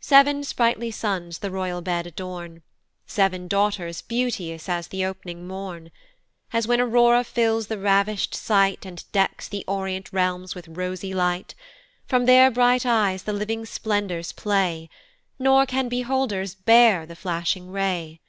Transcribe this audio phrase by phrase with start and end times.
[0.00, 2.62] Seven sprightly sons the royal bed adorn,
[3.06, 5.90] Seven daughters beauteous as the op'ning morn,
[6.54, 11.54] As when Aurora fills the ravish'd sight, And decks the orient realms with rosy light
[12.06, 14.88] From their bright eyes the living splendors play,
[15.38, 18.20] Nor can beholders bear the flashing ray.